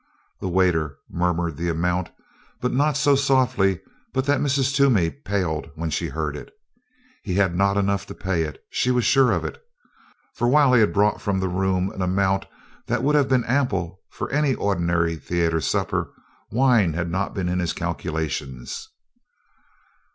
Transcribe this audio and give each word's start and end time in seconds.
The 0.39 0.49
waiter 0.49 0.97
murmured 1.11 1.57
the 1.57 1.69
amount, 1.69 2.09
but 2.59 2.73
not 2.73 2.97
so 2.97 3.15
softly 3.15 3.81
but 4.13 4.25
that 4.25 4.39
Mrs. 4.41 4.73
Toomey 4.75 5.11
paled 5.11 5.69
when 5.75 5.91
she 5.91 6.07
heard 6.07 6.35
it. 6.35 6.49
He 7.21 7.35
had 7.35 7.55
not 7.55 7.77
enough 7.77 8.07
to 8.07 8.15
pay 8.15 8.41
it, 8.41 8.63
she 8.71 8.89
was 8.89 9.05
sure 9.05 9.31
of 9.31 9.45
it, 9.45 9.61
for 10.33 10.47
while 10.47 10.73
he 10.73 10.79
had 10.79 10.91
brought 10.91 11.21
from 11.21 11.39
the 11.39 11.47
room 11.49 11.91
an 11.91 12.01
amount 12.01 12.47
that 12.87 13.03
would 13.03 13.13
have 13.13 13.29
been 13.29 13.43
ample 13.45 14.01
for 14.09 14.27
any 14.31 14.55
ordinary 14.55 15.17
theater 15.17 15.61
supper, 15.61 16.11
wine 16.49 16.93
had 16.93 17.11
not 17.11 17.35
been 17.35 17.47
in 17.47 17.59
his 17.59 17.71
calculations. 17.71 18.89